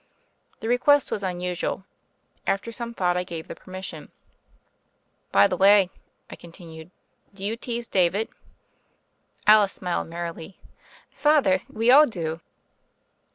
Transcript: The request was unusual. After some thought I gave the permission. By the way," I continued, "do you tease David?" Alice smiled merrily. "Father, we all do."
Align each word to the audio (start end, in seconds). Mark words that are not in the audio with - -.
The 0.61 0.67
request 0.67 1.11
was 1.11 1.21
unusual. 1.21 1.85
After 2.47 2.71
some 2.71 2.91
thought 2.91 3.15
I 3.15 3.23
gave 3.23 3.47
the 3.47 3.53
permission. 3.53 4.09
By 5.31 5.45
the 5.45 5.55
way," 5.55 5.91
I 6.27 6.35
continued, 6.35 6.89
"do 7.35 7.45
you 7.45 7.55
tease 7.55 7.87
David?" 7.87 8.29
Alice 9.45 9.73
smiled 9.73 10.07
merrily. 10.07 10.57
"Father, 11.11 11.61
we 11.69 11.91
all 11.91 12.07
do." 12.07 12.41